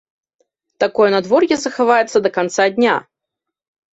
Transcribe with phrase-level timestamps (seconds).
[0.83, 2.95] Такое надвор'е захаваецца да канца дня.